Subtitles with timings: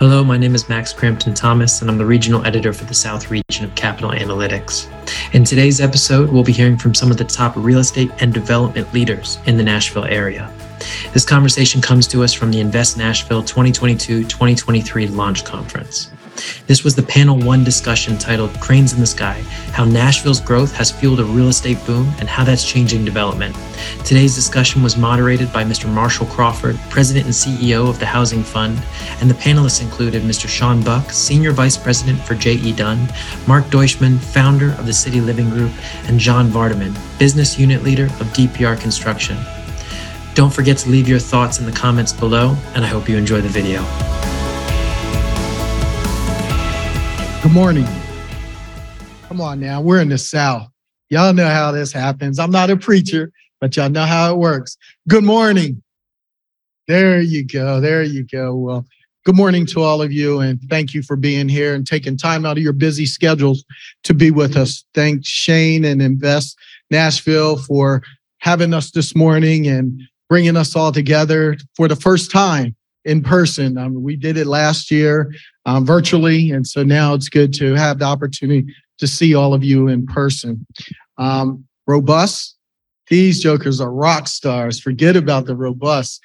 [0.00, 3.30] Hello, my name is Max Crampton Thomas, and I'm the regional editor for the South
[3.30, 4.88] region of Capital Analytics.
[5.34, 8.90] In today's episode, we'll be hearing from some of the top real estate and development
[8.94, 10.50] leaders in the Nashville area.
[11.12, 16.10] This conversation comes to us from the Invest Nashville 2022 2023 launch conference.
[16.66, 19.40] This was the panel one discussion titled Cranes in the Sky
[19.72, 23.56] How Nashville's Growth Has Fueled a Real Estate Boom and How That's Changing Development.
[24.04, 25.92] Today's discussion was moderated by Mr.
[25.92, 28.80] Marshall Crawford, President and CEO of the Housing Fund,
[29.20, 30.48] and the panelists included Mr.
[30.48, 32.72] Sean Buck, Senior Vice President for J.E.
[32.72, 33.08] Dunn,
[33.46, 35.72] Mark Deutschman, founder of the City Living Group,
[36.06, 39.36] and John Vardaman, Business Unit Leader of DPR Construction.
[40.34, 43.40] Don't forget to leave your thoughts in the comments below, and I hope you enjoy
[43.40, 43.84] the video.
[47.50, 47.86] Good morning.
[49.26, 50.68] Come on now, we're in the South.
[51.08, 52.38] Y'all know how this happens.
[52.38, 54.76] I'm not a preacher, but y'all know how it works.
[55.08, 55.82] Good morning.
[56.86, 57.80] There you go.
[57.80, 58.54] There you go.
[58.54, 58.86] Well,
[59.24, 62.46] good morning to all of you, and thank you for being here and taking time
[62.46, 63.64] out of your busy schedules
[64.04, 64.84] to be with us.
[64.94, 66.56] Thank Shane and Invest
[66.88, 68.00] Nashville for
[68.38, 73.78] having us this morning and bringing us all together for the first time in person.
[73.78, 75.32] Um, we did it last year
[75.66, 79.64] um, virtually, and so now it's good to have the opportunity to see all of
[79.64, 80.66] you in person.
[81.18, 82.56] Um, robust,
[83.08, 84.80] these jokers are rock stars.
[84.80, 86.20] Forget about the robust.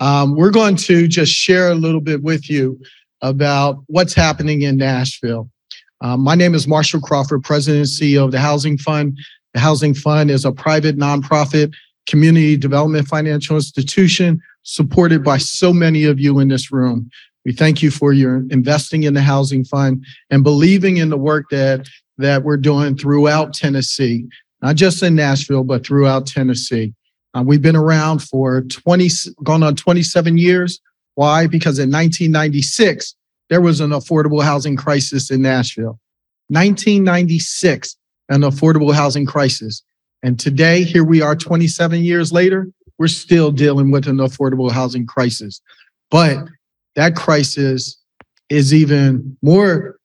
[0.00, 2.78] Um, we're going to just share a little bit with you
[3.22, 5.48] about what's happening in Nashville.
[6.02, 9.18] Um, my name is Marshall Crawford, President and CEO of the Housing Fund.
[9.54, 11.72] The Housing Fund is a private nonprofit
[12.06, 17.08] community development financial institution supported by so many of you in this room.
[17.44, 21.46] We thank you for your investing in the housing fund and believing in the work
[21.50, 24.26] that that we're doing throughout Tennessee,
[24.62, 26.92] not just in Nashville, but throughout Tennessee.
[27.34, 29.08] Uh, we've been around for 20,
[29.44, 30.80] gone on 27 years.
[31.14, 31.46] Why?
[31.46, 33.14] Because in 1996,
[33.50, 36.00] there was an affordable housing crisis in Nashville.
[36.48, 37.96] 1996,
[38.30, 39.82] an affordable housing crisis.
[40.22, 42.68] And today, here we are 27 years later,
[42.98, 45.60] we're still dealing with an affordable housing crisis.
[46.10, 46.46] But
[46.94, 47.98] that crisis
[48.48, 49.98] is even more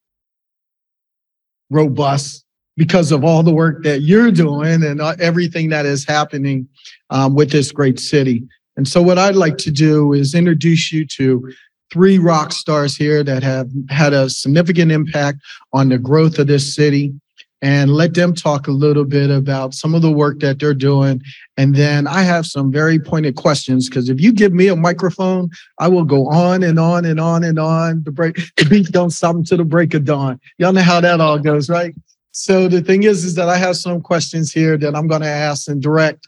[1.70, 2.44] robust
[2.78, 6.68] because of all the work that you're doing and uh, everything that is happening
[7.10, 8.44] um, with this great city.
[8.78, 11.52] And so, what I'd like to do is introduce you to
[11.92, 15.40] three rock stars here that have had a significant impact
[15.74, 17.14] on the growth of this city
[17.62, 21.22] and let them talk a little bit about some of the work that they're doing.
[21.58, 25.50] And then I have some very pointed questions because if you give me a microphone,
[25.80, 28.04] I will go on and on and on and on.
[28.04, 30.40] The break, the beat don't stop until the break of dawn.
[30.58, 31.94] Y'all know how that all goes, right?
[32.32, 35.28] So the thing is, is that I have some questions here that I'm going to
[35.28, 36.28] ask and direct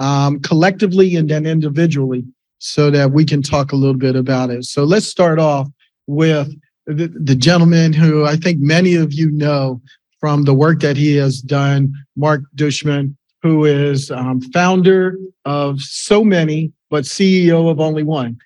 [0.00, 2.24] um, collectively and then individually
[2.58, 4.64] so that we can talk a little bit about it.
[4.64, 5.68] So let's start off
[6.06, 6.52] with
[6.86, 9.80] the, the gentleman who I think many of you know
[10.24, 16.24] from the work that he has done, Mark Deutschman, who is um, founder of so
[16.24, 18.38] many, but CEO of only one.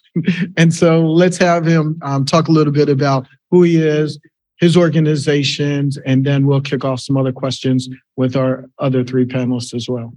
[0.56, 4.18] and so let's have him um, talk a little bit about who he is,
[4.60, 7.86] his organizations, and then we'll kick off some other questions
[8.16, 10.14] with our other three panelists as well.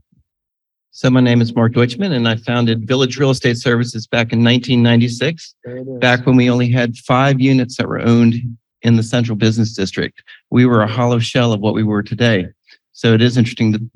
[0.92, 4.42] So my name is Mark Deutschman and I founded Village Real Estate Services back in
[4.42, 5.54] 1996,
[6.00, 8.36] back when we only had five units that were owned
[8.82, 10.24] in the central business district.
[10.50, 10.96] We were a mm-hmm.
[10.96, 12.48] hollow shell of what we were today.
[12.94, 13.90] So it is interesting that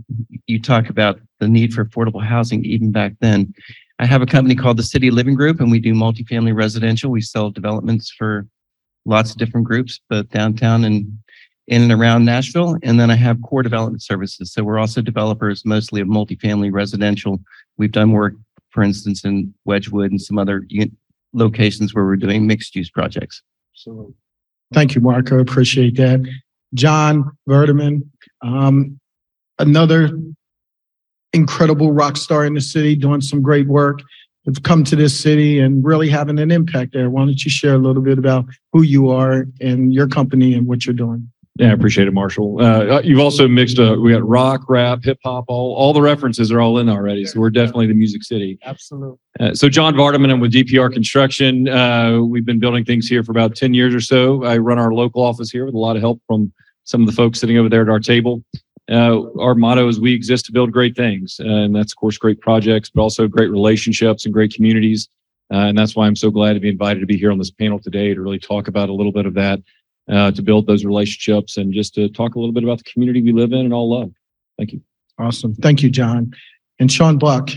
[0.47, 3.53] you talk about the need for affordable housing even back then.
[3.99, 7.11] I have a company called the City Living Group and we do multifamily residential.
[7.11, 8.47] We sell developments for
[9.05, 11.17] lots of different groups, both downtown and
[11.67, 12.77] in and around Nashville.
[12.83, 14.51] And then I have core development services.
[14.51, 17.39] So we're also developers mostly of multifamily residential.
[17.77, 18.33] We've done work,
[18.69, 20.65] for instance, in Wedgewood and some other
[21.33, 23.41] locations where we're doing mixed use projects.
[23.73, 24.13] So
[24.73, 25.39] Thank you, Marco.
[25.39, 26.21] Appreciate that.
[26.73, 28.01] John Vardaman,
[28.41, 28.99] um,
[29.59, 30.09] another
[31.31, 34.01] incredible rock star in the city, doing some great work.
[34.45, 37.09] Have come to this city and really having an impact there.
[37.09, 40.67] Why don't you share a little bit about who you are and your company and
[40.67, 41.31] what you're doing?
[41.59, 42.59] Yeah, I appreciate it, Marshall.
[42.59, 46.51] Uh, you've also mixed, uh, we got rock, rap, hip hop, all, all the references
[46.51, 47.25] are all in already.
[47.25, 48.57] So we're definitely the music city.
[48.63, 49.17] Absolutely.
[49.39, 51.69] Uh, so John Vardaman, I'm with DPR Construction.
[51.69, 54.43] Uh, we've been building things here for about 10 years or so.
[54.43, 56.51] I run our local office here with a lot of help from
[56.85, 58.43] some of the folks sitting over there at our table.
[58.91, 61.39] Uh, our motto is we exist to build great things.
[61.39, 65.07] and that's of course great projects, but also great relationships and great communities.
[65.53, 67.51] Uh, and that's why I'm so glad to be invited to be here on this
[67.51, 69.59] panel today to really talk about a little bit of that
[70.09, 73.21] uh, to build those relationships and just to talk a little bit about the community
[73.21, 74.11] we live in and all love.
[74.57, 74.81] Thank you.
[75.17, 75.55] Awesome.
[75.55, 76.33] Thank you, John.
[76.79, 77.49] And Sean Buck,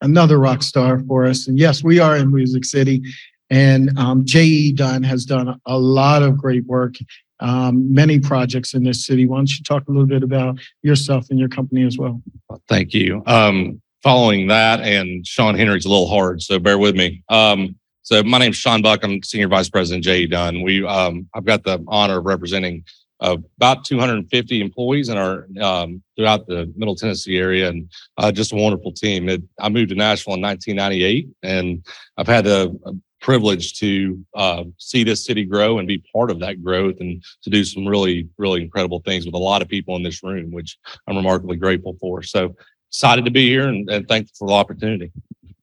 [0.00, 1.48] another rock star for us.
[1.48, 3.02] And yes, we are in Music City.
[3.50, 4.72] And um, J.E.
[4.72, 6.96] Dunn has done a lot of great work,
[7.40, 9.26] um, many projects in this city.
[9.26, 12.22] Why don't you talk a little bit about yourself and your company as well?
[12.68, 13.22] Thank you.
[13.26, 17.22] Um, following that and Sean Henry's a little hard, so bear with me.
[17.28, 17.76] Um,
[18.08, 19.04] so my name's Sean Buck.
[19.04, 20.28] I'm Senior Vice President J.E.
[20.28, 20.62] Dunn.
[20.62, 22.82] We, um, I've got the honor of representing
[23.20, 28.54] uh, about 250 employees in our, um, throughout the Middle Tennessee area and, uh, just
[28.54, 29.28] a wonderful team.
[29.28, 31.84] It, I moved to Nashville in 1998 and
[32.16, 36.40] I've had a, a privilege to, uh, see this city grow and be part of
[36.40, 39.96] that growth and to do some really, really incredible things with a lot of people
[39.96, 42.22] in this room, which I'm remarkably grateful for.
[42.22, 42.56] So
[42.88, 45.12] excited to be here and, and thankful for the opportunity.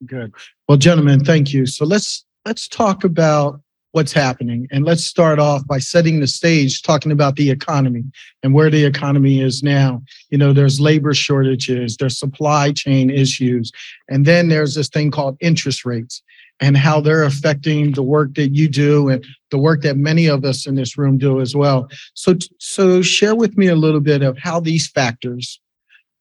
[0.05, 0.33] Good.
[0.67, 1.65] Well, gentlemen, thank you.
[1.65, 3.59] So let's, let's talk about
[3.91, 4.67] what's happening.
[4.71, 8.03] And let's start off by setting the stage, talking about the economy
[8.43, 10.01] and where the economy is now.
[10.29, 13.71] You know, there's labor shortages, there's supply chain issues,
[14.09, 16.21] and then there's this thing called interest rates
[16.59, 20.43] and how they're affecting the work that you do and the work that many of
[20.43, 21.87] us in this room do as well.
[22.15, 25.59] So, so share with me a little bit of how these factors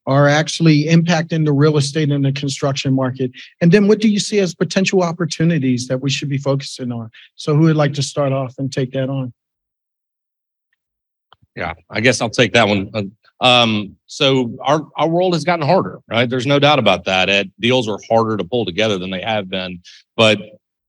[0.07, 3.31] are actually impacting the real estate and the construction market?
[3.61, 7.11] And then what do you see as potential opportunities that we should be focusing on?
[7.37, 9.33] So who would like to start off and take that on?
[11.57, 12.91] Yeah, I guess I'll take that one.
[12.93, 13.03] Uh,
[13.41, 16.31] Um, so our, our world has gotten harder, right?
[16.31, 17.29] There's no doubt about that.
[17.59, 19.83] Deals are harder to pull together than they have been,
[20.17, 20.39] but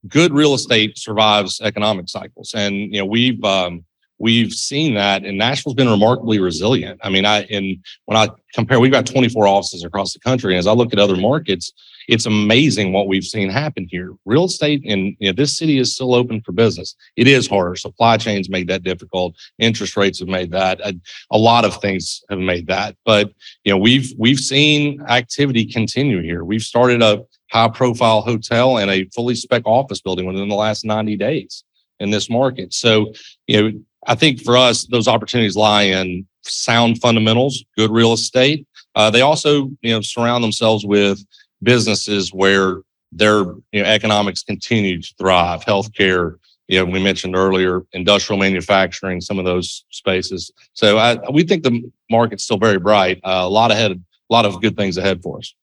[0.07, 2.53] good real estate survives economic cycles.
[2.55, 3.83] And, you know, we've, um,
[4.17, 6.99] we've seen that and Nashville's been remarkably resilient.
[7.03, 10.53] I mean, I, and when I compare, we've got 24 offices across the country.
[10.53, 11.73] And as I look at other markets,
[12.07, 14.13] it's amazing what we've seen happen here.
[14.25, 16.95] Real estate in you know, this city is still open for business.
[17.15, 17.75] It is harder.
[17.75, 19.35] Supply chains made that difficult.
[19.59, 20.79] Interest rates have made that.
[20.81, 20.93] A,
[21.31, 22.95] a lot of things have made that.
[23.05, 23.33] But
[23.63, 26.43] you know, we've we've seen activity continue here.
[26.43, 30.85] We've started a high profile hotel and a fully spec office building within the last
[30.85, 31.63] 90 days
[31.99, 32.73] in this market.
[32.73, 33.13] So,
[33.47, 38.67] you know, I think for us, those opportunities lie in sound fundamentals, good real estate.
[38.95, 41.23] Uh, they also, you know, surround themselves with
[41.63, 42.81] businesses where
[43.11, 43.39] their
[43.71, 45.65] you know, economics continue to thrive.
[45.65, 46.35] Healthcare,
[46.67, 50.51] you know, we mentioned earlier, industrial manufacturing, some of those spaces.
[50.73, 53.19] So I, we think the market's still very bright.
[53.23, 55.53] Uh, a lot ahead, a lot of good things ahead for us.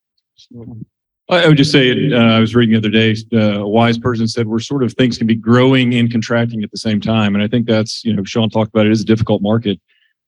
[1.31, 4.27] I would just say, uh, I was reading the other day, uh, a wise person
[4.27, 7.35] said we're sort of things can be growing and contracting at the same time.
[7.35, 9.81] And I think that's, you know, Sean talked about it is a difficult market.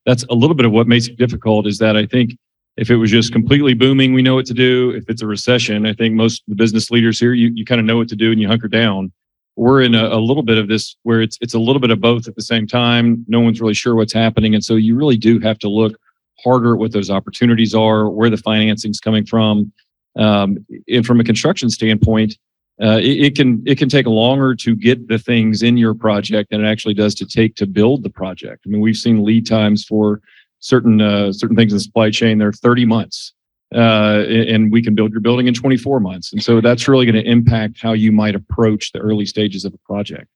[0.06, 2.36] That's a little bit of what makes it difficult is that I think
[2.76, 4.90] if it was just completely booming, we know what to do.
[4.90, 7.80] If it's a recession, I think most of the business leaders here, you, you kind
[7.80, 9.12] of know what to do and you hunker down.
[9.56, 12.00] We're in a, a little bit of this where it's, it's a little bit of
[12.00, 13.24] both at the same time.
[13.28, 14.54] No one's really sure what's happening.
[14.54, 15.96] And so you really do have to look
[16.42, 19.72] harder at what those opportunities are, where the financing's coming from.
[20.16, 22.36] Um, and from a construction standpoint,
[22.82, 26.50] uh, it, it can it can take longer to get the things in your project
[26.50, 28.64] than it actually does to take to build the project.
[28.66, 30.20] I mean, we've seen lead times for
[30.58, 32.38] certain uh, certain things in the supply chain.
[32.38, 33.32] They're 30 months,
[33.72, 36.32] uh, and we can build your building in 24 months.
[36.32, 39.72] And so that's really going to impact how you might approach the early stages of
[39.72, 40.26] a project.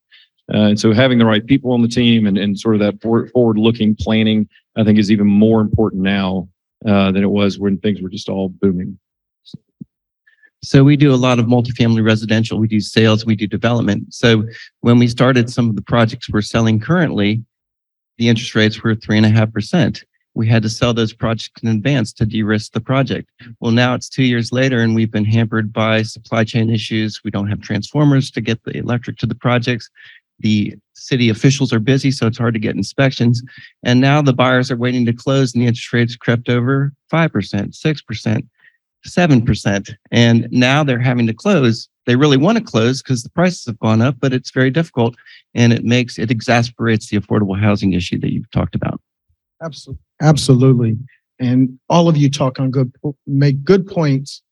[0.52, 3.02] Uh, and so having the right people on the team and, and sort of that
[3.02, 6.48] forward looking planning, I think, is even more important now
[6.86, 8.98] uh, than it was when things were just all booming.
[10.62, 12.58] So we do a lot of multifamily residential.
[12.58, 14.12] We do sales, we do development.
[14.12, 14.44] So
[14.80, 17.44] when we started some of the projects we're selling currently,
[18.18, 20.04] the interest rates were three and a half percent.
[20.34, 23.30] We had to sell those projects in advance to de-risk the project.
[23.60, 27.22] Well, now it's two years later and we've been hampered by supply chain issues.
[27.24, 29.88] We don't have transformers to get the electric to the projects.
[30.40, 33.42] The city officials are busy, so it's hard to get inspections.
[33.82, 37.30] And now the buyers are waiting to close and the interest rates crept over 5%,
[37.30, 38.48] 6%,
[39.08, 39.94] 7%.
[40.10, 41.88] And now they're having to close.
[42.06, 45.16] They really want to close because the prices have gone up, but it's very difficult
[45.54, 49.00] and it makes, it exasperates the affordable housing issue that you've talked about.
[49.62, 50.02] Absolutely.
[50.22, 50.98] Absolutely.
[51.38, 52.92] And all of you talk on good,
[53.26, 54.42] make good points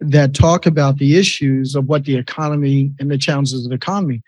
[0.00, 4.22] that talk about the issues of what the economy and the challenges of the economy.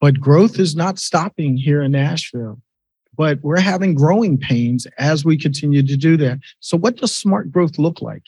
[0.00, 2.60] But growth is not stopping here in Nashville.
[3.16, 6.38] But we're having growing pains as we continue to do that.
[6.60, 8.22] So what does smart growth look like?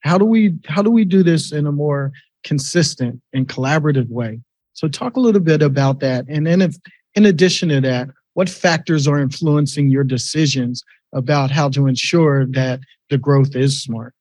[0.00, 2.12] How do we how do we do this in a more
[2.44, 4.40] consistent and collaborative way?
[4.74, 6.24] So talk a little bit about that.
[6.28, 6.76] And then if
[7.14, 12.80] in addition to that, what factors are influencing your decisions about how to ensure that
[13.10, 14.14] the growth is smart?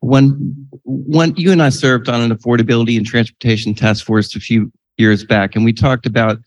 [0.00, 4.70] One, one, you and I served on an affordability and transportation task force a few
[4.98, 6.38] years back, and we talked about,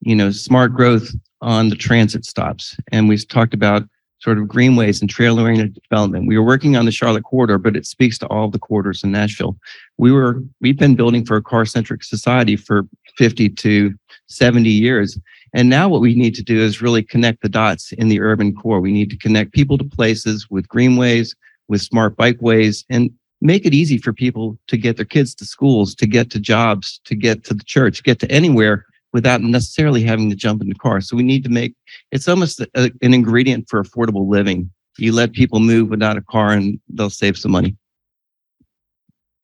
[0.00, 2.76] you know, smart growth on the transit stops.
[2.90, 3.84] And we talked about
[4.22, 6.28] sort of greenways and trail oriented development.
[6.28, 9.10] We were working on the Charlotte corridor, but it speaks to all the corridors in
[9.10, 9.56] Nashville.
[9.98, 12.84] We were, we've been building for a car centric society for
[13.16, 13.94] 50 to
[14.26, 15.18] 70 years.
[15.54, 18.54] And now what we need to do is really connect the dots in the urban
[18.54, 18.80] core.
[18.80, 21.34] We need to connect people to places with greenways,
[21.68, 23.10] with smart bikeways, and
[23.40, 27.00] make it easy for people to get their kids to schools, to get to jobs,
[27.06, 30.74] to get to the church, get to anywhere without necessarily having to jump in the
[30.74, 31.00] car.
[31.00, 31.74] So we need to make
[32.10, 34.70] it's almost a, an ingredient for affordable living.
[34.98, 37.76] You let people move without a car and they'll save some money.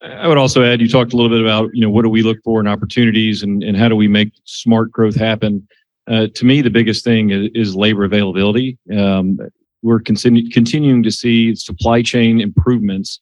[0.00, 2.22] I would also add, you talked a little bit about, you know, what do we
[2.22, 5.66] look for in opportunities and, and how do we make smart growth happen?
[6.06, 8.78] Uh, to me, the biggest thing is, is labor availability.
[8.96, 9.38] Um,
[9.82, 13.18] we're continu- continuing to see supply chain improvements.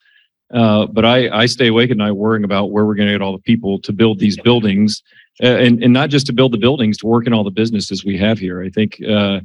[0.53, 3.23] Uh, but I, I stay awake at night worrying about where we're going to get
[3.23, 5.03] all the people to build these buildings
[5.43, 8.05] uh, and, and not just to build the buildings, to work in all the businesses
[8.05, 8.62] we have here.
[8.62, 9.40] I think, uh,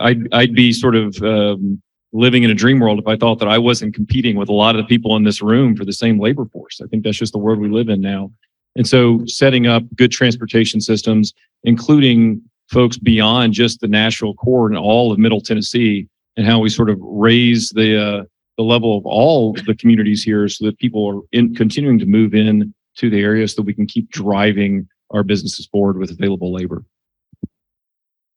[0.00, 3.48] I'd, I'd be sort of, um, living in a dream world if I thought that
[3.48, 6.20] I wasn't competing with a lot of the people in this room for the same
[6.20, 6.80] labor force.
[6.80, 8.30] I think that's just the world we live in now.
[8.76, 14.78] And so setting up good transportation systems, including folks beyond just the Nashville core and
[14.78, 18.24] all of Middle Tennessee and how we sort of raise the, uh,
[18.56, 22.34] the level of all the communities here so that people are in continuing to move
[22.34, 26.52] in to the area so that we can keep driving our businesses forward with available
[26.52, 26.84] labor.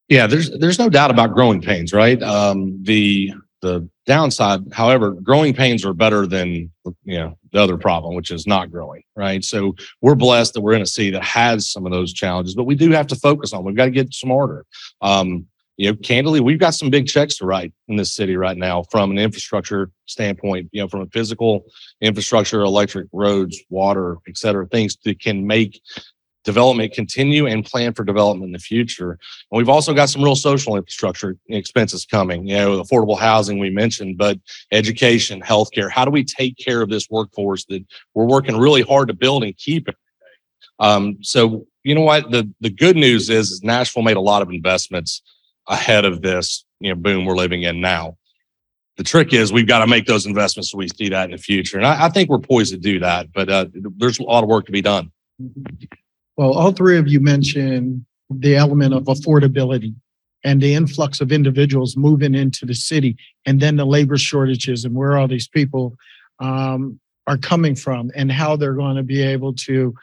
[0.07, 2.22] Yeah, there's there's no doubt about growing pains, right?
[2.24, 6.72] Um, the the downside, however, growing pains are better than
[7.03, 9.43] you know the other problem, which is not growing, right?
[9.43, 12.65] So we're blessed that we're in a city that has some of those challenges, but
[12.65, 13.65] we do have to focus on.
[13.65, 14.65] We've got to get smarter.
[15.01, 18.57] Um, you know, candidly, we've got some big checks to write in this city right
[18.57, 20.69] now from an infrastructure standpoint.
[20.72, 21.65] You know, from a physical
[22.00, 25.81] infrastructure, electric, roads, water, et cetera, things that can make
[26.48, 29.12] development continue and plan for development in the future.
[29.12, 33.70] And we've also got some real social infrastructure expenses coming, you know, affordable housing we
[33.70, 34.39] mentioned, but
[34.72, 35.92] education, healthcare.
[35.92, 39.44] How do we take care of this workforce that we're working really hard to build
[39.44, 39.89] and keep?
[40.80, 42.32] Um, so you know what?
[42.32, 45.22] The the good news is, is Nashville made a lot of investments
[45.68, 48.16] ahead of this, you know, boom we're living in now.
[48.96, 51.38] The trick is we've got to make those investments so we see that in the
[51.38, 51.77] future.
[51.77, 53.66] And I, I think we're poised to do that, but uh,
[53.98, 55.12] there's a lot of work to be done.
[56.38, 59.96] Well, all three of you mentioned the element of affordability
[60.44, 64.94] and the influx of individuals moving into the city and then the labor shortages and
[64.94, 65.98] where all these people
[66.39, 69.96] um, are coming from and how they're going to be able to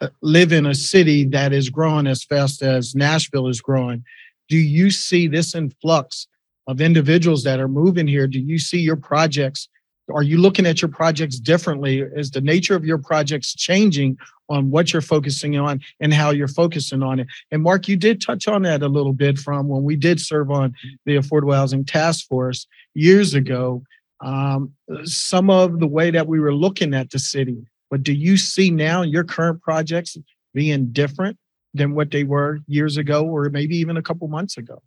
[0.00, 4.02] uh, live in a city that is growing as fast as Nashville is growing.
[4.48, 6.26] Do you see this influx
[6.66, 8.26] of individuals that are moving here?
[8.26, 9.68] Do you see your projects?
[10.12, 12.00] Are you looking at your projects differently?
[12.00, 16.48] Is the nature of your projects changing on what you're focusing on and how you're
[16.48, 17.26] focusing on it.
[17.50, 20.50] And Mark, you did touch on that a little bit from when we did serve
[20.50, 20.74] on
[21.06, 23.82] the Affordable Housing Task Force years ago.
[24.20, 24.72] Um,
[25.04, 28.70] some of the way that we were looking at the city, but do you see
[28.70, 30.16] now your current projects
[30.54, 31.36] being different
[31.74, 34.80] than what they were years ago, or maybe even a couple months ago?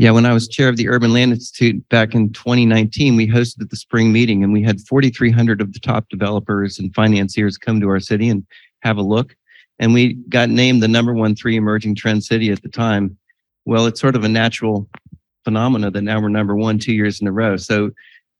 [0.00, 3.68] Yeah, when I was chair of the Urban Land Institute back in 2019, we hosted
[3.68, 7.88] the spring meeting and we had 4,300 of the top developers and financiers come to
[7.90, 8.46] our city and
[8.80, 9.36] have a look.
[9.78, 13.18] And we got named the number one three emerging trend city at the time.
[13.66, 14.88] Well, it's sort of a natural
[15.44, 17.58] phenomena that now we're number one two years in a row.
[17.58, 17.90] So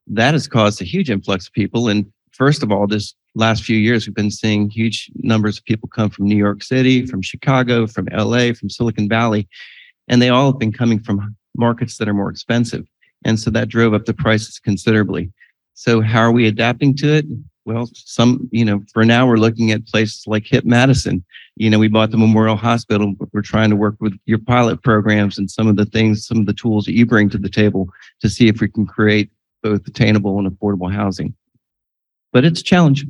[0.07, 1.88] that has caused a huge influx of people.
[1.88, 5.90] And first of all, this last few years, we've been seeing huge numbers of people
[5.90, 9.47] come from New York City, from Chicago, from LA, from Silicon Valley.
[10.09, 12.87] And they all have been coming from markets that are more expensive.
[13.25, 15.30] And so that drove up the prices considerably.
[15.75, 17.26] So how are we adapting to it?
[17.66, 21.25] Well, some, you know, for now we're looking at places like Hip Madison.
[21.57, 24.83] You know, we bought the Memorial Hospital, but we're trying to work with your pilot
[24.83, 27.50] programs and some of the things, some of the tools that you bring to the
[27.50, 27.88] table
[28.23, 29.30] to see if we can create
[29.62, 31.35] both attainable and affordable housing.
[32.33, 33.04] But it's a challenge.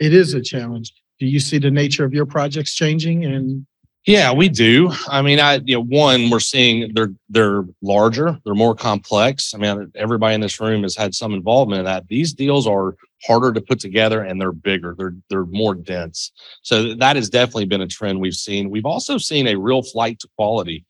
[0.00, 0.92] It is a challenge.
[1.20, 3.64] Do you see the nature of your projects changing and
[4.06, 4.90] Yeah, we do.
[5.08, 9.54] I mean, I you know, one we're seeing they're they're larger, they're more complex.
[9.54, 12.08] I mean, everybody in this room has had some involvement in that.
[12.08, 14.96] These deals are harder to put together and they're bigger.
[14.98, 16.32] They're they're more dense.
[16.62, 18.70] So that has definitely been a trend we've seen.
[18.70, 20.84] We've also seen a real flight to quality.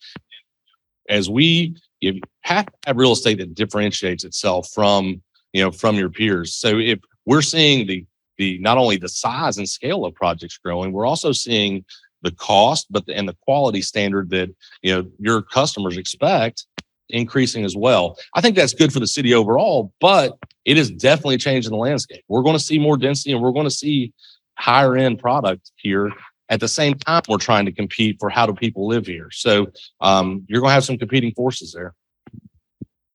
[1.11, 5.21] As we you have to have real estate that differentiates itself from
[5.53, 6.55] you know from your peers.
[6.55, 8.07] So if we're seeing the
[8.39, 11.85] the not only the size and scale of projects growing, we're also seeing
[12.23, 16.67] the cost, but the, and the quality standard that you know your customers expect
[17.13, 18.17] increasing as well.
[18.35, 22.25] I think that's good for the city overall, but it is definitely changing the landscape.
[22.29, 24.13] We're going to see more density and we're going to see
[24.59, 26.11] higher end product here.
[26.49, 29.31] At the same time, we're trying to compete for how do people live here.
[29.31, 29.69] So
[30.01, 31.95] um, you're going to have some competing forces there.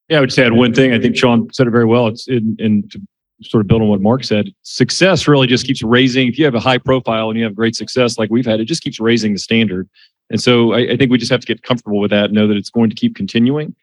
[0.10, 0.94] Yeah, I would just add one thing.
[0.94, 2.08] I think Sean said it very well.
[2.08, 3.02] It's in, in to
[3.44, 4.54] sort of build on what Mark said.
[4.64, 6.28] Success really just keeps raising.
[6.28, 8.66] If you have a high profile and you have great success like we've had, it
[8.66, 9.90] just keeps raising the standard.
[10.30, 12.48] And so I, I think we just have to get comfortable with that, and know
[12.48, 13.76] that it's going to keep continuing.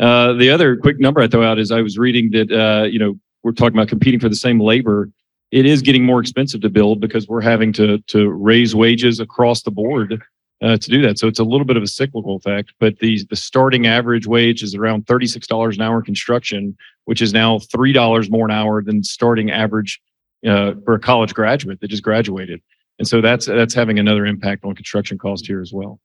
[0.00, 2.98] Uh, the other quick number I throw out is I was reading that, uh, you
[2.98, 5.10] know, we're talking about competing for the same labor.
[5.50, 9.62] It is getting more expensive to build because we're having to, to raise wages across
[9.62, 10.22] the board
[10.62, 11.18] uh, to do that.
[11.18, 14.62] So it's a little bit of a cyclical effect, but the, the starting average wage
[14.62, 19.50] is around $36 an hour construction, which is now $3 more an hour than starting
[19.50, 20.00] average
[20.46, 22.60] uh, for a college graduate that just graduated.
[22.98, 25.98] And so that's, that's having another impact on construction cost here as well.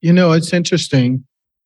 [0.00, 1.24] You know, it's interesting.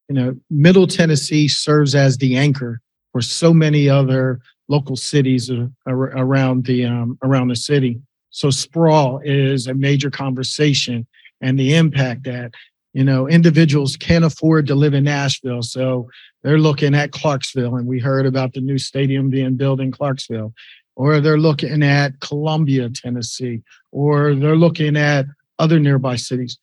[0.09, 2.81] You know, Middle Tennessee serves as the anchor
[3.13, 5.51] for so many other local cities
[5.87, 8.01] around the um, around the city.
[8.31, 11.07] So sprawl is a major conversation,
[11.41, 12.53] and the impact that
[12.97, 16.09] you know individuals can't afford to live in Nashville, so
[16.43, 20.55] they're looking at Clarksville, and we heard about the new stadium being built in Clarksville,
[20.95, 23.61] or they're looking at Columbia, Tennessee,
[23.93, 25.27] or they're looking at
[25.59, 26.59] other nearby cities.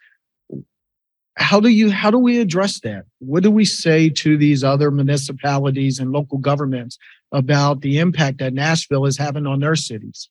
[1.38, 3.06] How do you how do we address that?
[3.20, 6.98] What do we say to these other municipalities and local governments
[7.32, 10.30] about the impact that nashville is having on their cities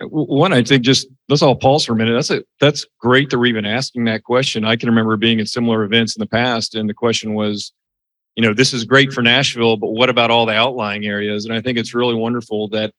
[0.00, 2.14] One, I think just let's all pause for a minute.
[2.14, 4.64] That's a, that's great that we're even asking that question.
[4.64, 7.72] I can remember being at similar events in the past, and the question was,
[8.34, 11.44] you know, this is great for Nashville, but what about all the outlying areas?
[11.44, 12.92] And I think it's really wonderful that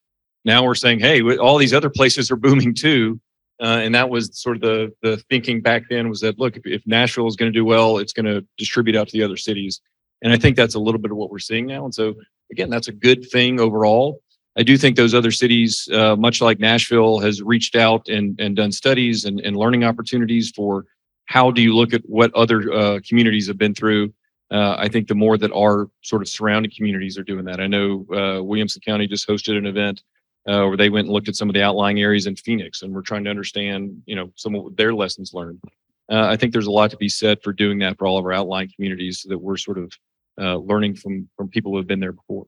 [0.45, 3.19] now we're saying, hey, all these other places are booming too.
[3.61, 6.65] Uh, and that was sort of the the thinking back then was that look, if,
[6.65, 9.37] if Nashville is going to do well, it's going to distribute out to the other
[9.37, 9.81] cities.
[10.21, 11.85] And I think that's a little bit of what we're seeing now.
[11.85, 12.15] And so
[12.51, 14.21] again, that's a good thing overall.
[14.57, 18.55] I do think those other cities, uh, much like Nashville, has reached out and, and
[18.55, 20.85] done studies and, and learning opportunities for
[21.25, 24.13] how do you look at what other uh, communities have been through.
[24.51, 27.59] Uh, I think the more that our sort of surrounding communities are doing that.
[27.59, 30.03] I know uh, Williamson County just hosted an event
[30.47, 32.93] uh, where they went and looked at some of the outlying areas in Phoenix, and
[32.93, 35.59] we're trying to understand, you know, some of their lessons learned.
[36.09, 38.25] Uh, I think there's a lot to be said for doing that for all of
[38.25, 39.91] our outlying communities, so that we're sort of
[40.37, 42.45] learning from from people who have been there before.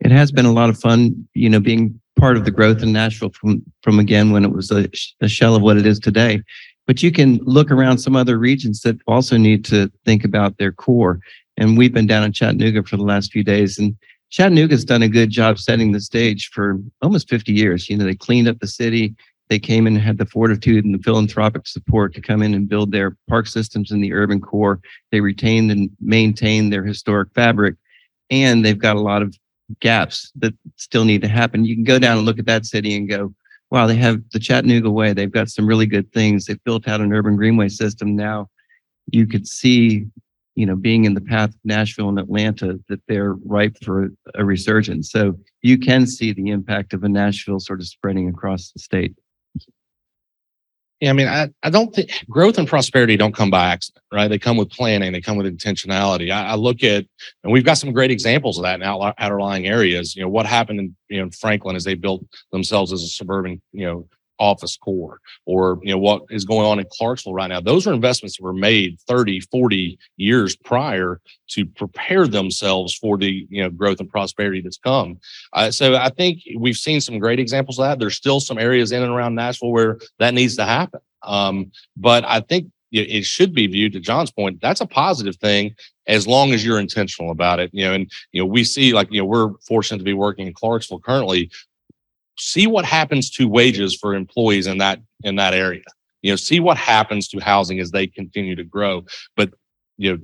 [0.00, 2.92] It has been a lot of fun, you know, being part of the growth in
[2.92, 4.88] Nashville from, from again, when it was a,
[5.20, 6.42] a shell of what it is today.
[6.86, 10.72] But you can look around some other regions that also need to think about their
[10.72, 11.20] core.
[11.56, 13.96] And we've been down in Chattanooga for the last few days and
[14.30, 17.90] Chattanooga's done a good job setting the stage for almost 50 years.
[17.90, 19.14] You know, they cleaned up the city.
[19.48, 22.68] They came in and had the fortitude and the philanthropic support to come in and
[22.68, 24.80] build their park systems in the urban core.
[25.10, 27.74] They retained and maintained their historic fabric.
[28.30, 29.36] And they've got a lot of
[29.80, 31.64] gaps that still need to happen.
[31.64, 33.34] You can go down and look at that city and go,
[33.70, 35.12] wow, they have the Chattanooga way.
[35.12, 36.44] They've got some really good things.
[36.44, 38.48] They've built out an urban greenway system now.
[39.12, 40.06] You could see,
[40.56, 44.44] you know, being in the path of Nashville and Atlanta, that they're ripe for a
[44.44, 45.10] resurgence.
[45.10, 49.14] So you can see the impact of a Nashville sort of spreading across the state.
[51.00, 54.28] Yeah, I mean, I, I don't think growth and prosperity don't come by accident, right?
[54.28, 56.30] They come with planning, they come with intentionality.
[56.30, 57.06] I, I look at,
[57.42, 60.14] and we've got some great examples of that in outlying areas.
[60.14, 63.08] You know, what happened in, you know, in Franklin as they built themselves as a
[63.08, 64.08] suburban, you know,
[64.40, 67.60] office core or, you know, what is going on in Clarksville right now.
[67.60, 73.46] Those are investments that were made 30, 40 years prior to prepare themselves for the,
[73.48, 75.18] you know, growth and prosperity that's come.
[75.52, 77.98] Uh, so I think we've seen some great examples of that.
[78.00, 81.00] There's still some areas in and around Nashville where that needs to happen.
[81.22, 84.60] Um, but I think it, should be viewed to John's point.
[84.60, 85.74] That's a positive thing
[86.06, 87.70] as long as you're intentional about it.
[87.72, 90.46] You know, and you know we see like you know we're fortunate to be working
[90.46, 91.50] in Clarksville currently.
[92.42, 95.82] See what happens to wages for employees in that in that area.
[96.22, 99.04] You know, see what happens to housing as they continue to grow.
[99.36, 99.50] But
[99.98, 100.18] you know,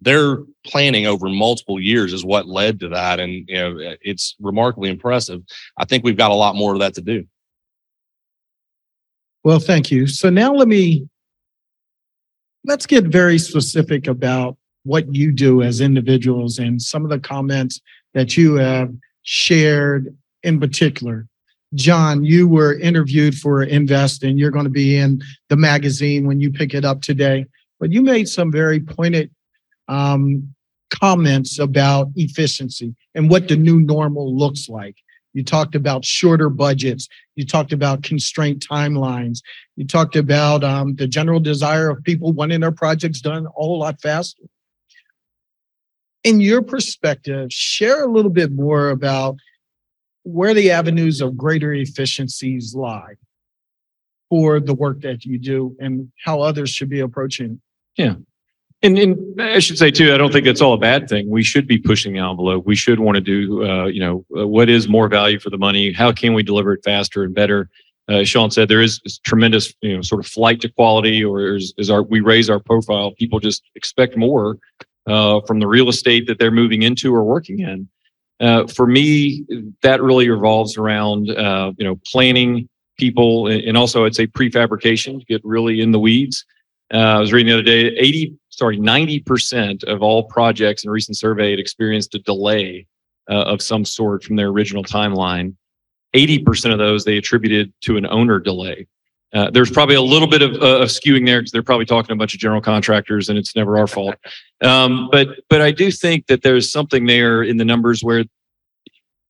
[0.00, 4.90] their planning over multiple years is what led to that, and you know, it's remarkably
[4.90, 5.42] impressive.
[5.76, 7.24] I think we've got a lot more of that to do.
[9.44, 11.08] well thank you so now let me
[12.64, 17.80] let's get very specific about what you do as individuals and some of the comments
[18.14, 21.26] that you have shared in particular
[21.74, 26.40] John, you were interviewed for Invest and you're going to be in the magazine when
[26.40, 27.46] you pick it up today.
[27.78, 29.30] But you made some very pointed
[29.88, 30.54] um,
[30.90, 34.96] comments about efficiency and what the new normal looks like.
[35.32, 37.08] You talked about shorter budgets.
[37.36, 39.40] You talked about constraint timelines.
[39.76, 43.78] You talked about um, the general desire of people wanting their projects done a whole
[43.78, 44.42] lot faster.
[46.24, 49.36] In your perspective, share a little bit more about
[50.22, 53.14] where the avenues of greater efficiencies lie
[54.28, 57.60] for the work that you do and how others should be approaching.
[57.96, 58.14] Yeah.
[58.82, 61.28] And, and I should say too, I don't think that's all a bad thing.
[61.28, 62.64] We should be pushing the envelope.
[62.64, 65.58] We should want to do, uh, you know, uh, what is more value for the
[65.58, 65.92] money?
[65.92, 67.68] How can we deliver it faster and better?
[68.08, 71.74] Uh, Sean said there is tremendous, you know, sort of flight to quality, or is,
[71.76, 73.12] is our we raise our profile.
[73.12, 74.58] People just expect more
[75.06, 77.88] uh, from the real estate that they're moving into or working in.
[78.40, 79.44] Uh, for me,
[79.82, 85.24] that really revolves around, uh, you know, planning people and also I'd say prefabrication to
[85.24, 86.44] get really in the weeds.
[86.92, 90.92] Uh, I was reading the other day, 80, sorry, 90% of all projects in a
[90.92, 92.86] recent survey had experienced a delay
[93.30, 95.54] uh, of some sort from their original timeline.
[96.14, 98.86] 80% of those they attributed to an owner delay.
[99.32, 102.08] Uh, there's probably a little bit of, uh, of skewing there because they're probably talking
[102.08, 104.16] to a bunch of general contractors and it's never our fault.
[104.62, 108.24] Um, but but I do think that there's something there in the numbers where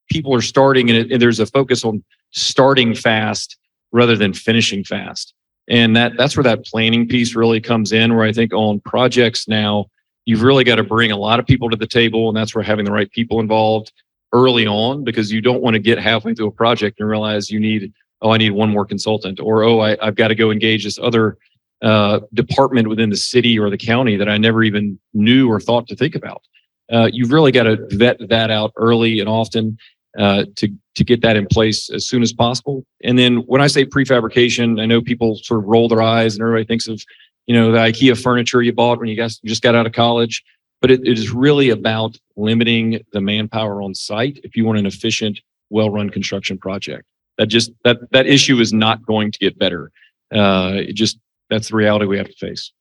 [0.09, 3.57] people are starting and, it, and there's a focus on starting fast
[3.91, 5.33] rather than finishing fast.
[5.69, 8.15] And that that's where that planning piece really comes in.
[8.15, 9.85] Where I think on projects now,
[10.25, 12.63] you've really got to bring a lot of people to the table, and that's where
[12.63, 13.93] having the right people involved
[14.33, 17.59] early on because you don't want to get halfway through a project and realize you
[17.59, 20.83] need oh I need one more consultant or oh I, I've got to go engage
[20.83, 21.37] this other
[21.81, 25.87] uh, department within the city or the county that I never even knew or thought
[25.87, 26.43] to think about.
[26.91, 29.77] Uh, you've really got to vet that out early and often
[30.17, 32.85] uh, to to get that in place as soon as possible.
[33.03, 36.41] And then when I say prefabrication, I know people sort of roll their eyes and
[36.41, 37.01] everybody thinks of
[37.47, 40.43] you know the IKEA furniture you bought when you guys just got out of college,
[40.81, 44.85] but it, it is really about limiting the manpower on site if you want an
[44.85, 47.05] efficient, well-run construction project.
[47.37, 49.91] That just that that issue is not going to get better.
[50.33, 52.71] Uh, it just that's the reality we have to face.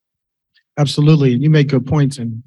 [0.78, 1.32] Absolutely.
[1.34, 2.18] You make good points.
[2.18, 2.42] And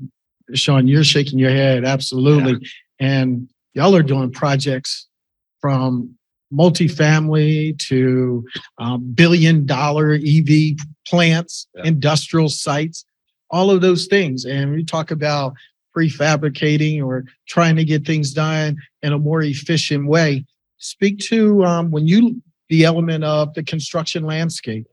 [0.53, 1.85] Sean, you're shaking your head.
[1.85, 2.65] Absolutely.
[2.99, 5.07] And y'all are doing projects
[5.59, 6.15] from
[6.53, 8.45] multifamily to
[8.77, 11.83] um, billion dollar EV plants, Yeah.
[11.85, 13.05] industrial sites,
[13.49, 14.45] all of those things.
[14.45, 15.53] And we talk about
[15.95, 20.45] prefabricating or trying to get things done in a more efficient way.
[20.83, 24.85] Speak to um, when you the element of the construction landscape.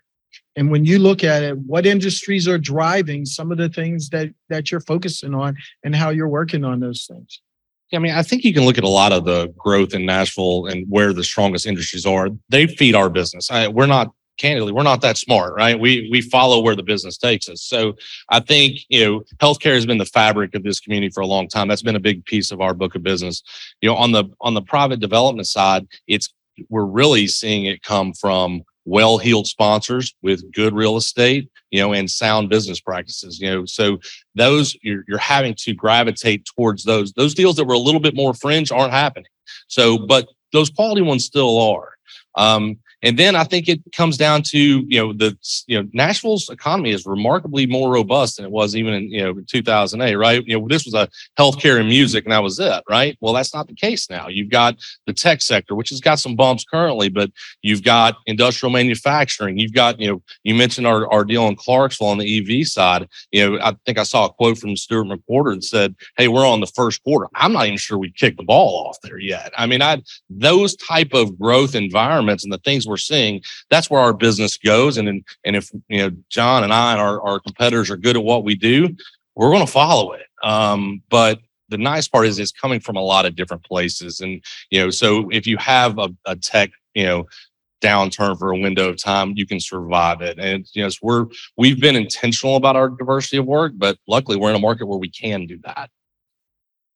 [0.54, 4.28] And when you look at it, what industries are driving some of the things that
[4.48, 7.40] that you're focusing on and how you're working on those things?
[7.92, 10.66] I mean, I think you can look at a lot of the growth in Nashville
[10.66, 12.28] and where the strongest industries are.
[12.48, 13.50] They feed our business.
[13.50, 15.78] I, we're not candidly, we're not that smart, right?
[15.78, 17.62] We we follow where the business takes us.
[17.62, 17.96] So
[18.30, 21.46] I think you know, healthcare has been the fabric of this community for a long
[21.46, 21.68] time.
[21.68, 23.42] That's been a big piece of our book of business.
[23.80, 26.32] You know, on the on the private development side, it's
[26.68, 32.10] we're really seeing it come from well-heeled sponsors with good real estate, you know, and
[32.10, 33.38] sound business practices.
[33.38, 33.98] You know, so
[34.34, 37.12] those you're you're having to gravitate towards those.
[37.12, 39.30] Those deals that were a little bit more fringe aren't happening.
[39.68, 41.90] So, but those quality ones still are.
[42.36, 45.36] Um, and then I think it comes down to you know the
[45.66, 49.40] you know Nashville's economy is remarkably more robust than it was even in you know
[49.48, 50.42] 2008, right?
[50.46, 51.08] You know this was a
[51.38, 53.16] healthcare and music, and that was it, right?
[53.20, 54.28] Well, that's not the case now.
[54.28, 57.30] You've got the tech sector, which has got some bumps currently, but
[57.62, 59.58] you've got industrial manufacturing.
[59.58, 63.08] You've got you know you mentioned our our deal in Clarksville on the EV side.
[63.30, 66.46] You know I think I saw a quote from Stuart McWhorter that said, "Hey, we're
[66.46, 67.28] on the first quarter.
[67.34, 70.76] I'm not even sure we kicked the ball off there yet." I mean, I those
[70.76, 74.98] type of growth environments and the things we're seeing, that's where our business goes.
[74.98, 78.16] And then, and if you know John and I and our, our competitors are good
[78.16, 78.94] at what we do,
[79.34, 80.26] we're going to follow it.
[80.42, 84.42] Um, but the nice part is it's coming from a lot of different places, and
[84.70, 87.26] you know, so if you have a, a tech, you know
[87.80, 91.24] downturn for a window of time you can survive it and you know we're
[91.56, 94.98] we've been intentional about our diversity of work but luckily we're in a market where
[94.98, 95.88] we can do that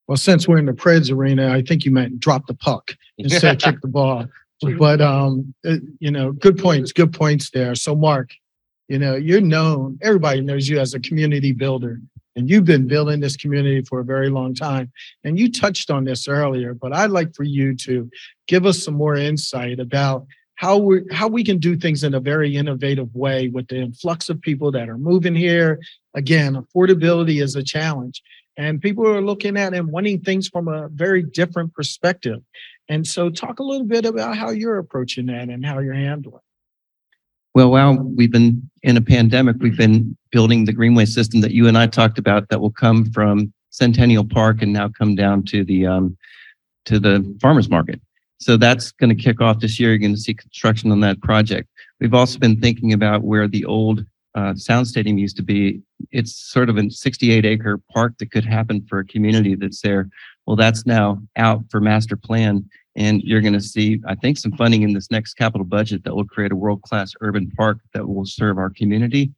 [0.06, 3.56] Well, since we're in the Preds arena, I think you meant drop the puck instead
[3.56, 4.26] of kick the ball.
[4.60, 5.54] But um,
[5.98, 7.74] you know, good points, good points there.
[7.74, 8.30] So, Mark,
[8.88, 9.98] you know, you're known.
[10.02, 12.00] Everybody knows you as a community builder,
[12.36, 14.90] and you've been building this community for a very long time.
[15.24, 18.10] And you touched on this earlier, but I'd like for you to
[18.46, 22.20] give us some more insight about how we how we can do things in a
[22.20, 25.80] very innovative way with the influx of people that are moving here.
[26.14, 28.22] Again, affordability is a challenge
[28.56, 32.40] and people are looking at and wanting things from a very different perspective.
[32.88, 36.40] And so, talk a little bit about how you're approaching that and how you're handling.
[37.54, 41.68] Well, while we've been in a pandemic, we've been building the greenway system that you
[41.68, 45.64] and I talked about that will come from Centennial Park and now come down to
[45.64, 46.16] the um,
[46.86, 48.00] to the farmers market.
[48.38, 49.90] So that's going to kick off this year.
[49.90, 51.68] You're going to see construction on that project.
[52.00, 55.80] We've also been thinking about where the old uh, sound stadium used to be.
[56.10, 60.08] It's sort of a 68 acre park that could happen for a community that's there.
[60.46, 62.68] Well, that's now out for master plan.
[62.96, 66.14] And you're going to see, I think, some funding in this next capital budget that
[66.14, 69.32] will create a world class urban park that will serve our community.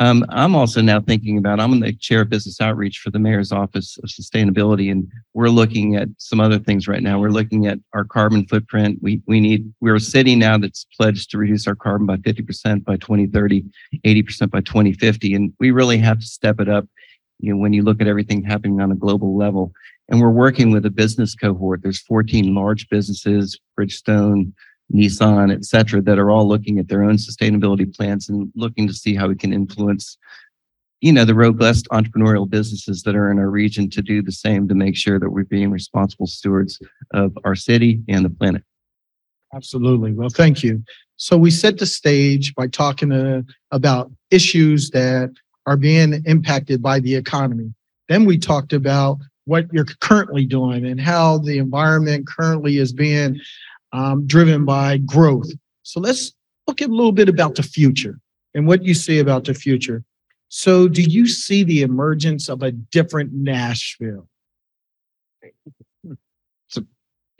[0.00, 3.50] Um, I'm also now thinking about, I'm the chair of business outreach for the mayor's
[3.50, 7.18] office of sustainability, and we're looking at some other things right now.
[7.18, 9.00] We're looking at our carbon footprint.
[9.02, 12.84] We, we need, we're a city now that's pledged to reduce our carbon by 50%
[12.84, 13.64] by 2030,
[14.06, 16.86] 80% by 2050, and we really have to step it up.
[17.40, 19.72] You know, when you look at everything happening on a global level,
[20.08, 21.82] and we're working with a business cohort.
[21.82, 24.52] There's 14 large businesses, Bridgestone,
[24.92, 28.94] Nissan, et cetera, that are all looking at their own sustainability plans and looking to
[28.94, 30.16] see how we can influence,
[31.00, 34.66] you know, the robust entrepreneurial businesses that are in our region to do the same
[34.68, 36.80] to make sure that we're being responsible stewards
[37.12, 38.62] of our city and the planet.
[39.54, 40.12] Absolutely.
[40.12, 40.82] Well, thank you.
[41.16, 45.30] So we set the stage by talking uh, about issues that
[45.66, 47.74] are being impacted by the economy.
[48.08, 49.18] Then we talked about
[49.48, 53.40] what you're currently doing and how the environment currently is being
[53.92, 55.50] um, driven by growth.
[55.82, 56.34] So let's
[56.66, 58.20] look at a little bit about the future
[58.54, 60.04] and what you see about the future.
[60.48, 64.28] So do you see the emergence of a different Nashville?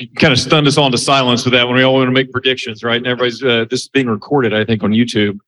[0.01, 2.13] You kind of stunned us all into silence with that when we all want to
[2.13, 2.99] make predictions, right?
[2.99, 5.41] And everybody's, uh, this is being recorded, I think, on YouTube.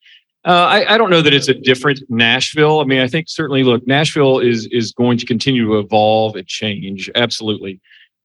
[0.46, 2.80] Uh, I, I don't know that it's a different Nashville.
[2.80, 6.46] I mean, I think certainly, look, Nashville is is going to continue to evolve and
[6.46, 7.10] change.
[7.14, 7.80] Absolutely.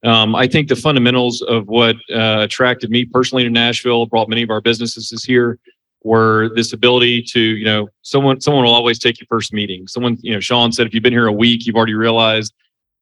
[0.06, 4.44] Um, I think the fundamentals of what uh, attracted me personally to Nashville, brought many
[4.44, 5.58] of our businesses here,
[6.04, 9.88] were this ability to, you know, someone someone will always take your first meeting.
[9.88, 12.54] Someone, you know, Sean said, if you've been here a week, you've already realized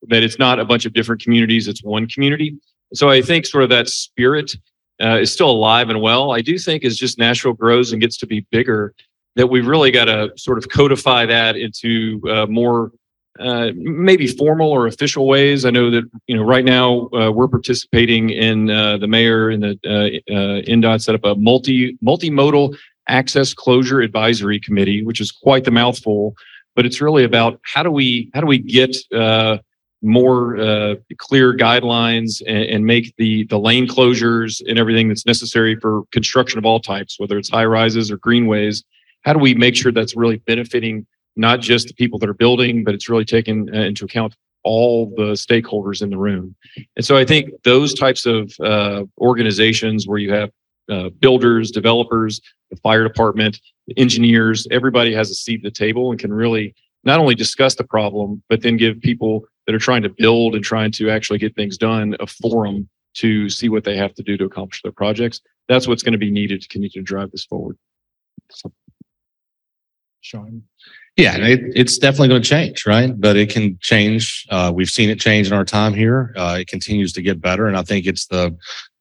[0.08, 2.58] that it's not a bunch of different communities; it's one community.
[2.96, 4.56] So I think sort of that spirit
[5.04, 6.32] uh, is still alive and well.
[6.32, 8.94] I do think as just Nashville grows and gets to be bigger,
[9.36, 12.92] that we've really got to sort of codify that into uh, more
[13.40, 15.66] uh, maybe formal or official ways.
[15.66, 19.64] I know that you know right now uh, we're participating in uh, the mayor and
[19.64, 25.32] the uh, uh, NDOT set up a multi multimodal access closure advisory committee, which is
[25.32, 26.36] quite the mouthful.
[26.76, 29.58] But it's really about how do we how do we get uh,
[30.04, 35.76] more uh, clear guidelines and, and make the the lane closures and everything that's necessary
[35.76, 38.84] for construction of all types, whether it's high rises or greenways.
[39.22, 42.84] How do we make sure that's really benefiting not just the people that are building,
[42.84, 46.56] but it's really taken uh, into account all the stakeholders in the room.
[46.96, 50.52] And so I think those types of uh, organizations where you have
[50.90, 53.60] uh, builders, developers, the fire department,
[53.98, 57.84] engineers, everybody has a seat at the table and can really not only discuss the
[57.84, 61.56] problem, but then give people that are trying to build and trying to actually get
[61.56, 65.42] things done a forum to see what they have to do to accomplish their projects.
[65.68, 67.78] That's what's going to be needed to continue to drive this forward.
[68.52, 68.72] So,
[70.22, 70.64] Sean?
[71.16, 73.20] Yeah, it, it's definitely going to change, right?
[73.20, 74.48] But it can change.
[74.50, 76.34] Uh, we've seen it change in our time here.
[76.36, 78.58] Uh, it continues to get better, and I think it's the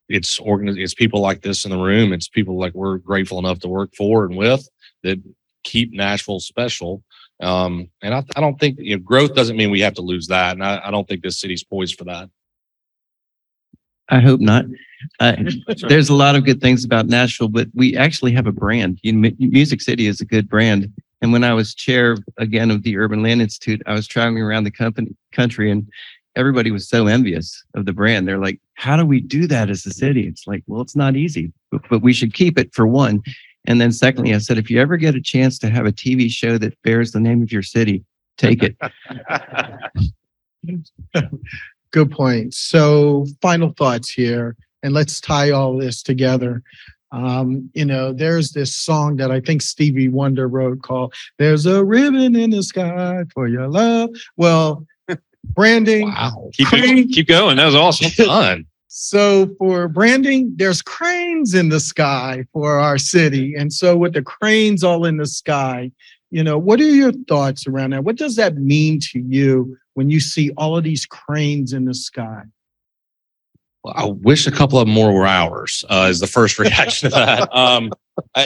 [0.09, 2.13] it's organ it's people like this in the room.
[2.13, 4.69] It's people like we're grateful enough to work for and with
[5.05, 5.19] that
[5.65, 7.03] keep Nashville special.
[7.43, 10.29] Um, and I, I don't think you know, growth doesn't mean we have to lose
[10.29, 12.31] that, and I, I don't think this city's poised for that.
[14.09, 14.67] I hope not.
[15.21, 15.37] Uh,
[15.89, 18.99] there's a lot of good things about Nashville, but we actually have a brand.
[19.03, 20.93] You know, Mu- Music City is a good brand.
[21.23, 24.65] And when I was chair again of the Urban Land Institute, I was traveling around
[24.65, 25.87] the company country and
[26.35, 28.27] everybody was so envious of the brand.
[28.27, 30.27] They're like, how do we do that as a city?
[30.27, 33.23] It's like, well, it's not easy, but, but we should keep it for one.
[33.67, 36.31] And then secondly, I said, if you ever get a chance to have a TV
[36.31, 38.05] show that bears the name of your city,
[38.37, 38.77] take it.
[41.93, 42.55] Good point.
[42.55, 46.63] So final thoughts here, and let's tie all this together.
[47.13, 51.85] Um, you know, there's this song that I think Stevie Wonder wrote called There's a
[51.85, 54.11] Ribbon in the Sky for Your Love.
[54.37, 54.87] Well,
[55.45, 56.09] branding.
[56.09, 56.69] Wow, keep,
[57.13, 57.59] keep going.
[57.59, 58.11] That was awesome.
[58.27, 58.67] fun.
[58.95, 63.55] So for branding, there's cranes in the sky for our city.
[63.57, 65.91] And so with the cranes all in the sky,
[66.31, 68.05] you know, what are your thoughts around that?
[68.05, 71.95] What does that mean to you when you see all of these cranes in the
[71.95, 72.43] sky?
[73.85, 75.85] I wish a couple of more were ours.
[75.89, 77.55] Uh, is the first reaction to that.
[77.55, 77.93] Um,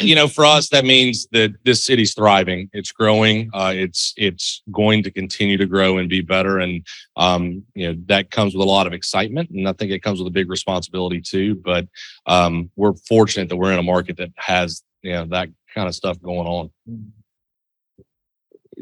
[0.01, 2.71] you know, for us, that means that this city's thriving.
[2.73, 3.51] It's growing.
[3.53, 6.59] Uh, it's it's going to continue to grow and be better.
[6.59, 10.03] And um, you know that comes with a lot of excitement, and I think it
[10.03, 11.57] comes with a big responsibility too.
[11.57, 11.87] But
[12.27, 15.95] um, we're fortunate that we're in a market that has you know that kind of
[15.95, 16.71] stuff going on.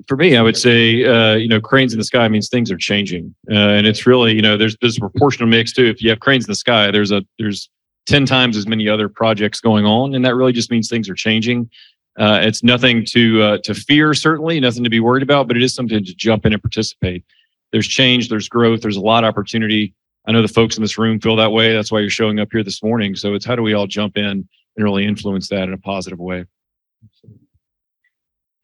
[0.09, 2.77] For me, I would say, uh, you know, cranes in the sky means things are
[2.77, 5.87] changing, uh, and it's really, you know, there's there's a proportional mix too.
[5.87, 7.71] If you have cranes in the sky, there's a there's
[8.07, 11.15] ten times as many other projects going on, and that really just means things are
[11.15, 11.71] changing.
[12.19, 15.63] Uh, it's nothing to uh, to fear, certainly nothing to be worried about, but it
[15.63, 17.25] is something to jump in and participate.
[17.73, 19.95] There's change, there's growth, there's a lot of opportunity.
[20.27, 21.73] I know the folks in this room feel that way.
[21.75, 23.15] That's why you're showing up here this morning.
[23.15, 26.19] So it's how do we all jump in and really influence that in a positive
[26.19, 26.47] way.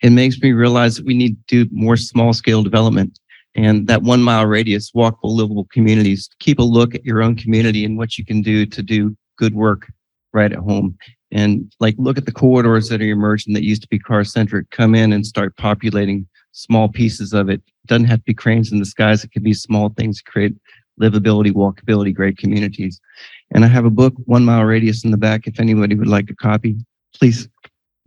[0.03, 3.19] It makes me realize that we need to do more small scale development
[3.55, 6.29] and that one mile radius, walkable, livable communities.
[6.39, 9.55] Keep a look at your own community and what you can do to do good
[9.55, 9.91] work
[10.33, 10.97] right at home.
[11.33, 14.71] And like, look at the corridors that are emerging that used to be car centric.
[14.71, 17.63] Come in and start populating small pieces of it.
[17.87, 19.25] Doesn't have to be cranes in the skies.
[19.25, 20.55] It can be small things to create
[21.01, 23.01] livability, walkability, great communities.
[23.53, 25.47] And I have a book, One Mile Radius, in the back.
[25.47, 26.77] If anybody would like a copy,
[27.15, 27.49] please.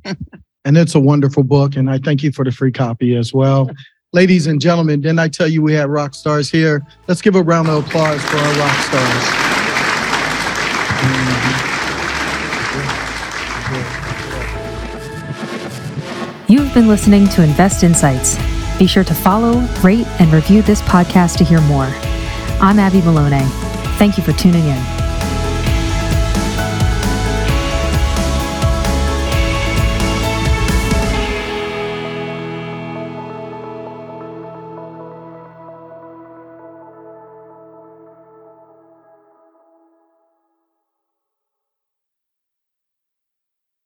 [0.65, 3.69] And it's a wonderful book, and I thank you for the free copy as well.
[4.13, 6.85] Ladies and gentlemen, didn't I tell you we had rock stars here?
[7.07, 9.43] Let's give a round of applause for our rock stars.
[16.47, 18.37] You've been listening to Invest Insights.
[18.77, 21.89] Be sure to follow, rate, and review this podcast to hear more.
[22.61, 23.47] I'm Abby Malone.
[23.97, 25.02] Thank you for tuning in.